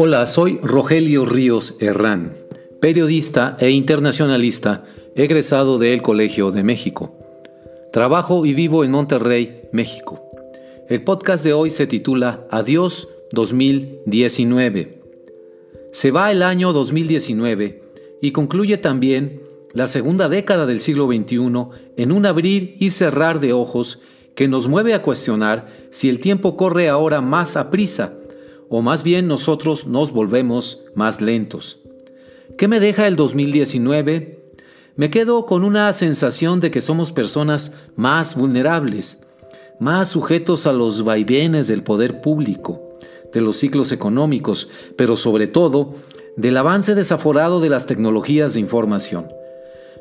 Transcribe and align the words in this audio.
Hola, 0.00 0.28
soy 0.28 0.60
Rogelio 0.62 1.24
Ríos 1.24 1.74
Herrán, 1.80 2.34
periodista 2.80 3.56
e 3.58 3.70
internacionalista 3.70 4.84
egresado 5.16 5.76
del 5.76 6.02
Colegio 6.02 6.52
de 6.52 6.62
México. 6.62 7.18
Trabajo 7.92 8.46
y 8.46 8.54
vivo 8.54 8.84
en 8.84 8.92
Monterrey, 8.92 9.62
México. 9.72 10.22
El 10.88 11.02
podcast 11.02 11.42
de 11.42 11.52
hoy 11.52 11.70
se 11.70 11.88
titula 11.88 12.46
Adiós 12.48 13.08
2019. 13.32 15.02
Se 15.90 16.12
va 16.12 16.30
el 16.30 16.44
año 16.44 16.72
2019 16.72 17.82
y 18.22 18.30
concluye 18.30 18.76
también 18.76 19.42
la 19.72 19.88
segunda 19.88 20.28
década 20.28 20.66
del 20.66 20.78
siglo 20.78 21.08
XXI 21.08 21.36
en 21.96 22.12
un 22.12 22.24
abrir 22.24 22.76
y 22.78 22.90
cerrar 22.90 23.40
de 23.40 23.52
ojos 23.52 23.98
que 24.36 24.46
nos 24.46 24.68
mueve 24.68 24.94
a 24.94 25.02
cuestionar 25.02 25.88
si 25.90 26.08
el 26.08 26.20
tiempo 26.20 26.56
corre 26.56 26.88
ahora 26.88 27.20
más 27.20 27.56
a 27.56 27.68
prisa 27.68 28.17
o 28.68 28.82
más 28.82 29.02
bien 29.02 29.26
nosotros 29.28 29.86
nos 29.86 30.12
volvemos 30.12 30.82
más 30.94 31.20
lentos. 31.20 31.78
¿Qué 32.56 32.68
me 32.68 32.80
deja 32.80 33.06
el 33.06 33.16
2019? 33.16 34.38
Me 34.96 35.10
quedo 35.10 35.46
con 35.46 35.64
una 35.64 35.92
sensación 35.92 36.60
de 36.60 36.70
que 36.70 36.80
somos 36.80 37.12
personas 37.12 37.74
más 37.94 38.34
vulnerables, 38.34 39.20
más 39.78 40.08
sujetos 40.08 40.66
a 40.66 40.72
los 40.72 41.04
vaivenes 41.04 41.68
del 41.68 41.84
poder 41.84 42.20
público, 42.20 42.82
de 43.32 43.40
los 43.40 43.56
ciclos 43.58 43.92
económicos, 43.92 44.68
pero 44.96 45.16
sobre 45.16 45.46
todo 45.46 45.94
del 46.36 46.56
avance 46.56 46.94
desaforado 46.94 47.60
de 47.60 47.68
las 47.68 47.86
tecnologías 47.86 48.54
de 48.54 48.60
información. 48.60 49.28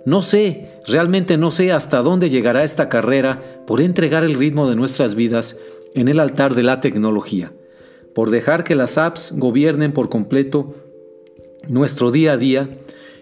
No 0.05 0.21
sé, 0.21 0.79
realmente 0.87 1.37
no 1.37 1.51
sé 1.51 1.71
hasta 1.71 2.01
dónde 2.01 2.29
llegará 2.29 2.63
esta 2.63 2.89
carrera 2.89 3.63
por 3.67 3.81
entregar 3.81 4.23
el 4.23 4.35
ritmo 4.35 4.69
de 4.69 4.75
nuestras 4.75 5.15
vidas 5.15 5.57
en 5.93 6.07
el 6.07 6.19
altar 6.19 6.55
de 6.55 6.63
la 6.63 6.79
tecnología, 6.79 7.51
por 8.17 8.31
dejar 8.31 8.63
que 8.63 8.73
las 8.73 8.97
apps 8.97 9.31
gobiernen 9.35 9.93
por 9.93 10.09
completo 10.09 10.73
nuestro 11.67 12.09
día 12.09 12.31
a 12.31 12.37
día 12.37 12.67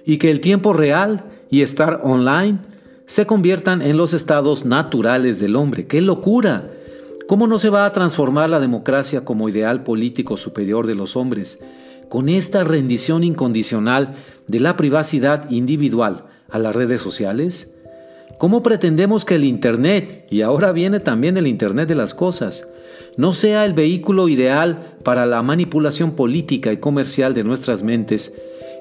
y 0.05 0.19
que 0.19 0.31
el 0.31 0.39
tiempo 0.39 0.71
real 0.71 1.25
y 1.49 1.63
estar 1.63 1.99
online 2.01 2.59
se 3.05 3.25
conviertan 3.25 3.81
en 3.81 3.97
los 3.97 4.13
estados 4.13 4.63
naturales 4.63 5.41
del 5.41 5.57
hombre. 5.57 5.85
¡Qué 5.85 5.99
locura! 5.99 6.71
¿Cómo 7.27 7.45
no 7.45 7.59
se 7.59 7.69
va 7.69 7.85
a 7.85 7.91
transformar 7.91 8.49
la 8.49 8.61
democracia 8.61 9.25
como 9.25 9.49
ideal 9.49 9.83
político 9.83 10.37
superior 10.37 10.87
de 10.87 10.95
los 10.95 11.17
hombres 11.17 11.59
con 12.07 12.29
esta 12.29 12.63
rendición 12.63 13.25
incondicional 13.25 14.15
de 14.47 14.61
la 14.61 14.77
privacidad 14.77 15.51
individual 15.51 16.27
a 16.49 16.57
las 16.57 16.73
redes 16.73 17.01
sociales? 17.01 17.73
¿Cómo 18.37 18.63
pretendemos 18.63 19.25
que 19.25 19.35
el 19.35 19.43
Internet, 19.43 20.25
y 20.29 20.39
ahora 20.39 20.71
viene 20.71 21.01
también 21.01 21.35
el 21.35 21.47
Internet 21.47 21.89
de 21.89 21.95
las 21.95 22.13
Cosas, 22.13 22.65
no 23.17 23.33
sea 23.33 23.65
el 23.65 23.73
vehículo 23.73 24.27
ideal 24.27 24.97
para 25.03 25.25
la 25.25 25.41
manipulación 25.41 26.15
política 26.15 26.73
y 26.73 26.77
comercial 26.77 27.33
de 27.33 27.43
nuestras 27.43 27.83
mentes 27.83 28.33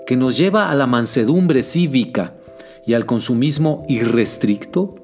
que 0.06 0.16
nos 0.16 0.36
lleva 0.36 0.70
a 0.70 0.74
la 0.74 0.86
mansedumbre 0.86 1.62
cívica 1.62 2.36
y 2.86 2.94
al 2.94 3.06
consumismo 3.06 3.84
irrestricto? 3.88 4.96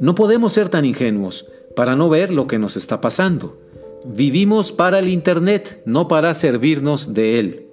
No 0.00 0.14
podemos 0.14 0.52
ser 0.52 0.68
tan 0.68 0.84
ingenuos 0.84 1.46
para 1.76 1.96
no 1.96 2.08
ver 2.08 2.30
lo 2.30 2.46
que 2.46 2.58
nos 2.58 2.76
está 2.76 3.00
pasando. 3.00 3.58
Vivimos 4.04 4.72
para 4.72 4.98
el 4.98 5.08
Internet, 5.08 5.80
no 5.84 6.08
para 6.08 6.34
servirnos 6.34 7.14
de 7.14 7.38
él. 7.38 7.66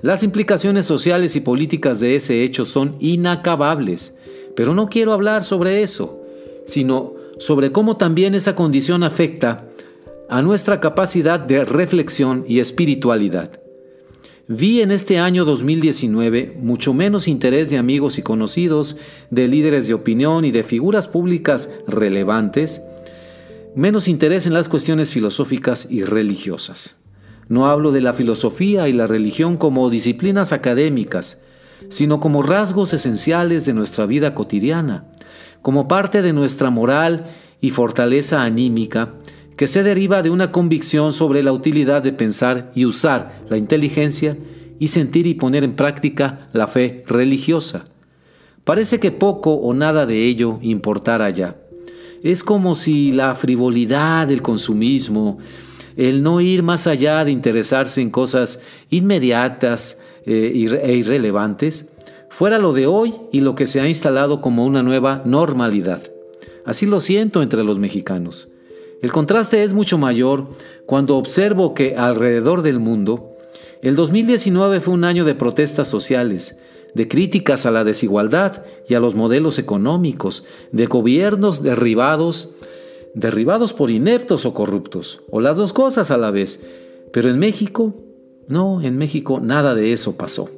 Las 0.00 0.22
implicaciones 0.22 0.86
sociales 0.86 1.34
y 1.34 1.40
políticas 1.40 1.98
de 1.98 2.14
ese 2.14 2.44
hecho 2.44 2.64
son 2.64 2.94
inacabables, 3.00 4.14
pero 4.54 4.72
no 4.72 4.88
quiero 4.88 5.12
hablar 5.12 5.42
sobre 5.42 5.82
eso, 5.82 6.22
sino 6.66 7.14
sobre 7.38 7.72
cómo 7.72 7.96
también 7.96 8.36
esa 8.36 8.54
condición 8.54 9.02
afecta 9.02 9.68
a 10.28 10.42
nuestra 10.42 10.80
capacidad 10.80 11.40
de 11.40 11.64
reflexión 11.64 12.44
y 12.46 12.60
espiritualidad. 12.60 13.60
Vi 14.46 14.80
en 14.80 14.90
este 14.90 15.18
año 15.18 15.44
2019 15.44 16.56
mucho 16.60 16.94
menos 16.94 17.28
interés 17.28 17.70
de 17.70 17.78
amigos 17.78 18.18
y 18.18 18.22
conocidos, 18.22 18.96
de 19.30 19.46
líderes 19.46 19.88
de 19.88 19.94
opinión 19.94 20.44
y 20.44 20.50
de 20.50 20.62
figuras 20.62 21.06
públicas 21.06 21.70
relevantes, 21.86 22.82
menos 23.74 24.08
interés 24.08 24.46
en 24.46 24.54
las 24.54 24.68
cuestiones 24.68 25.12
filosóficas 25.12 25.90
y 25.90 26.02
religiosas. 26.04 26.96
No 27.48 27.66
hablo 27.66 27.92
de 27.92 28.00
la 28.00 28.14
filosofía 28.14 28.88
y 28.88 28.92
la 28.92 29.06
religión 29.06 29.56
como 29.56 29.90
disciplinas 29.90 30.52
académicas, 30.52 31.40
sino 31.88 32.20
como 32.20 32.42
rasgos 32.42 32.92
esenciales 32.92 33.64
de 33.64 33.74
nuestra 33.74 34.06
vida 34.06 34.34
cotidiana, 34.34 35.04
como 35.62 35.88
parte 35.88 36.22
de 36.22 36.32
nuestra 36.32 36.70
moral 36.70 37.26
y 37.60 37.70
fortaleza 37.70 38.42
anímica, 38.42 39.14
que 39.58 39.66
se 39.66 39.82
deriva 39.82 40.22
de 40.22 40.30
una 40.30 40.52
convicción 40.52 41.12
sobre 41.12 41.42
la 41.42 41.52
utilidad 41.52 42.00
de 42.00 42.12
pensar 42.12 42.70
y 42.76 42.84
usar 42.84 43.42
la 43.48 43.58
inteligencia 43.58 44.38
y 44.78 44.86
sentir 44.86 45.26
y 45.26 45.34
poner 45.34 45.64
en 45.64 45.74
práctica 45.74 46.46
la 46.52 46.68
fe 46.68 47.02
religiosa. 47.08 47.86
Parece 48.62 49.00
que 49.00 49.10
poco 49.10 49.54
o 49.54 49.74
nada 49.74 50.06
de 50.06 50.26
ello 50.26 50.60
importara 50.62 51.28
ya. 51.30 51.56
Es 52.22 52.44
como 52.44 52.76
si 52.76 53.10
la 53.10 53.34
frivolidad 53.34 54.28
del 54.28 54.42
consumismo, 54.42 55.38
el 55.96 56.22
no 56.22 56.40
ir 56.40 56.62
más 56.62 56.86
allá 56.86 57.24
de 57.24 57.32
interesarse 57.32 58.00
en 58.00 58.10
cosas 58.10 58.60
inmediatas 58.90 60.00
eh, 60.24 60.52
e 60.84 60.94
irrelevantes, 60.94 61.90
fuera 62.30 62.58
lo 62.58 62.72
de 62.72 62.86
hoy 62.86 63.12
y 63.32 63.40
lo 63.40 63.56
que 63.56 63.66
se 63.66 63.80
ha 63.80 63.88
instalado 63.88 64.40
como 64.40 64.64
una 64.64 64.84
nueva 64.84 65.22
normalidad. 65.24 66.04
Así 66.64 66.86
lo 66.86 67.00
siento 67.00 67.42
entre 67.42 67.64
los 67.64 67.80
mexicanos. 67.80 68.52
El 69.00 69.12
contraste 69.12 69.62
es 69.62 69.74
mucho 69.74 69.96
mayor 69.96 70.48
cuando 70.86 71.16
observo 71.16 71.72
que 71.72 71.94
alrededor 71.96 72.62
del 72.62 72.80
mundo, 72.80 73.36
el 73.80 73.94
2019 73.94 74.80
fue 74.80 74.94
un 74.94 75.04
año 75.04 75.24
de 75.24 75.36
protestas 75.36 75.86
sociales, 75.86 76.58
de 76.94 77.06
críticas 77.06 77.64
a 77.64 77.70
la 77.70 77.84
desigualdad 77.84 78.64
y 78.88 78.94
a 78.94 79.00
los 79.00 79.14
modelos 79.14 79.60
económicos, 79.60 80.44
de 80.72 80.86
gobiernos 80.86 81.62
derribados, 81.62 82.50
derribados 83.14 83.72
por 83.72 83.90
ineptos 83.90 84.46
o 84.46 84.54
corruptos, 84.54 85.20
o 85.30 85.40
las 85.40 85.56
dos 85.56 85.72
cosas 85.72 86.10
a 86.10 86.16
la 86.16 86.32
vez. 86.32 86.66
Pero 87.12 87.30
en 87.30 87.38
México, 87.38 87.94
no, 88.48 88.82
en 88.82 88.98
México 88.98 89.38
nada 89.40 89.76
de 89.76 89.92
eso 89.92 90.16
pasó. 90.16 90.50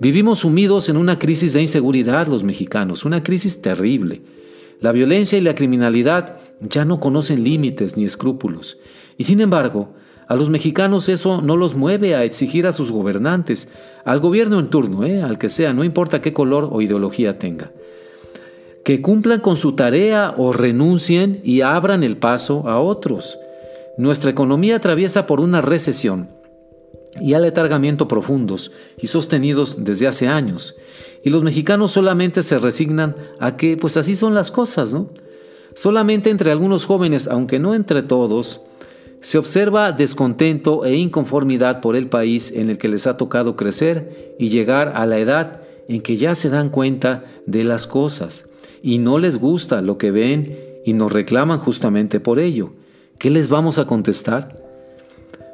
Vivimos 0.00 0.40
sumidos 0.40 0.88
en 0.88 0.96
una 0.96 1.18
crisis 1.18 1.52
de 1.52 1.62
inseguridad 1.62 2.26
los 2.26 2.42
mexicanos, 2.42 3.04
una 3.04 3.22
crisis 3.22 3.60
terrible. 3.60 4.22
La 4.80 4.92
violencia 4.92 5.36
y 5.38 5.40
la 5.42 5.54
criminalidad 5.54 6.38
ya 6.60 6.84
no 6.84 7.00
conocen 7.00 7.44
límites 7.44 7.96
ni 7.96 8.04
escrúpulos. 8.04 8.78
Y 9.16 9.24
sin 9.24 9.40
embargo, 9.40 9.90
a 10.28 10.34
los 10.34 10.50
mexicanos 10.50 11.08
eso 11.08 11.40
no 11.40 11.56
los 11.56 11.76
mueve 11.76 12.14
a 12.14 12.24
exigir 12.24 12.66
a 12.66 12.72
sus 12.72 12.90
gobernantes, 12.90 13.68
al 14.04 14.18
gobierno 14.20 14.58
en 14.58 14.70
turno, 14.70 15.04
¿eh? 15.04 15.22
al 15.22 15.38
que 15.38 15.48
sea, 15.48 15.72
no 15.72 15.84
importa 15.84 16.20
qué 16.20 16.32
color 16.32 16.68
o 16.70 16.80
ideología 16.80 17.38
tenga, 17.38 17.72
que 18.84 19.00
cumplan 19.00 19.40
con 19.40 19.56
su 19.56 19.76
tarea 19.76 20.34
o 20.36 20.52
renuncien 20.52 21.40
y 21.44 21.60
abran 21.60 22.02
el 22.02 22.16
paso 22.16 22.68
a 22.68 22.80
otros. 22.80 23.38
Nuestra 23.98 24.30
economía 24.30 24.76
atraviesa 24.76 25.26
por 25.26 25.40
una 25.40 25.60
recesión 25.60 26.28
y 27.20 27.34
aletargamiento 27.34 28.08
profundos 28.08 28.72
y 28.98 29.06
sostenidos 29.06 29.84
desde 29.84 30.06
hace 30.06 30.28
años. 30.28 30.74
Y 31.22 31.30
los 31.30 31.42
mexicanos 31.42 31.92
solamente 31.92 32.42
se 32.42 32.58
resignan 32.58 33.16
a 33.40 33.56
que 33.56 33.76
pues 33.76 33.96
así 33.96 34.14
son 34.14 34.34
las 34.34 34.50
cosas, 34.50 34.92
¿no? 34.92 35.08
Solamente 35.76 36.30
entre 36.30 36.50
algunos 36.50 36.86
jóvenes, 36.86 37.28
aunque 37.28 37.58
no 37.58 37.74
entre 37.74 38.02
todos, 38.02 38.62
se 39.20 39.36
observa 39.36 39.92
descontento 39.92 40.86
e 40.86 40.96
inconformidad 40.96 41.82
por 41.82 41.96
el 41.96 42.08
país 42.08 42.50
en 42.50 42.70
el 42.70 42.78
que 42.78 42.88
les 42.88 43.06
ha 43.06 43.18
tocado 43.18 43.56
crecer 43.56 44.34
y 44.38 44.48
llegar 44.48 44.94
a 44.96 45.04
la 45.04 45.18
edad 45.18 45.60
en 45.86 46.00
que 46.00 46.16
ya 46.16 46.34
se 46.34 46.48
dan 46.48 46.70
cuenta 46.70 47.24
de 47.44 47.62
las 47.62 47.86
cosas 47.86 48.46
y 48.82 48.96
no 48.96 49.18
les 49.18 49.38
gusta 49.38 49.82
lo 49.82 49.98
que 49.98 50.10
ven 50.10 50.58
y 50.86 50.94
nos 50.94 51.12
reclaman 51.12 51.58
justamente 51.58 52.20
por 52.20 52.38
ello. 52.38 52.72
¿Qué 53.18 53.28
les 53.28 53.50
vamos 53.50 53.78
a 53.78 53.84
contestar? 53.84 54.56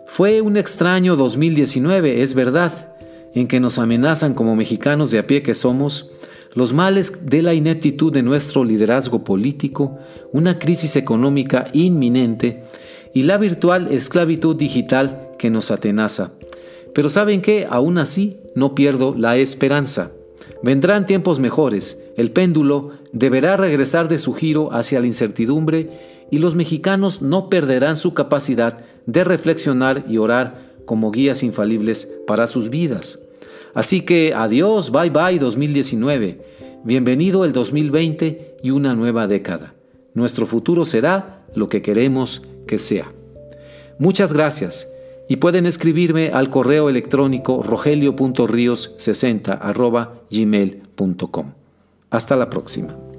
Fue 0.07 0.41
un 0.41 0.57
extraño 0.57 1.17
2019, 1.17 2.23
es 2.23 2.35
verdad, 2.35 2.95
en 3.35 3.49
que 3.49 3.59
nos 3.59 3.81
amenazan 3.81 4.35
como 4.35 4.55
mexicanos 4.55 5.11
de 5.11 5.19
a 5.19 5.27
pie 5.27 5.43
que 5.43 5.55
somos 5.55 6.13
los 6.55 6.73
males 6.73 7.27
de 7.27 7.43
la 7.43 7.55
ineptitud 7.55 8.13
de 8.13 8.23
nuestro 8.23 8.65
liderazgo 8.65 9.25
político, 9.25 9.99
una 10.33 10.59
crisis 10.59 10.97
económica 10.97 11.67
inminente 11.73 12.65
y 13.15 13.23
la 13.23 13.39
virtual 13.39 13.89
esclavitud 13.91 14.57
digital 14.57 15.31
que 15.39 15.51
nos 15.51 15.71
atenaza. 15.71 16.33
Pero 16.95 17.11
¿saben 17.11 17.41
qué? 17.41 17.67
Aún 17.69 17.99
así 17.99 18.39
no 18.55 18.75
pierdo 18.75 19.15
la 19.17 19.37
esperanza. 19.37 20.13
Vendrán 20.63 21.07
tiempos 21.07 21.41
mejores, 21.41 22.01
el 22.17 22.31
péndulo 22.31 22.91
deberá 23.13 23.57
regresar 23.57 24.09
de 24.09 24.19
su 24.19 24.35
giro 24.35 24.73
hacia 24.73 25.01
la 25.01 25.07
incertidumbre 25.07 26.27
y 26.31 26.39
los 26.39 26.55
mexicanos 26.55 27.23
no 27.23 27.49
perderán 27.49 27.97
su 27.97 28.15
capacidad 28.15 28.85
de 29.07 29.25
reflexionar 29.25 30.05
y 30.09 30.19
orar 30.19 30.73
como 30.85 31.11
guías 31.11 31.43
infalibles 31.43 32.13
para 32.27 32.47
sus 32.47 32.71
vidas. 32.71 33.19
Así 33.75 34.03
que 34.03 34.35
adiós, 34.35 34.93
bye 34.93 35.11
bye 35.11 35.39
2019. 35.39 36.41
Bienvenido 36.85 37.45
el 37.45 37.53
2020 37.53 38.57
y 38.63 38.71
una 38.71 38.95
nueva 38.95 39.27
década. 39.27 39.75
Nuestro 40.15 40.47
futuro 40.47 40.85
será 40.85 41.45
lo 41.55 41.69
que 41.69 41.83
queremos 41.83 42.43
que 42.67 42.79
sea. 42.79 43.13
Muchas 43.99 44.33
gracias 44.33 44.89
y 45.29 45.37
pueden 45.37 45.67
escribirme 45.67 46.31
al 46.33 46.51
correo 46.51 46.89
electrónico 46.89 47.63
rogelio.rios60 47.63 50.19
gmail.com. 50.31 51.53
Hasta 52.11 52.37
la 52.37 52.51
próxima. 52.51 53.12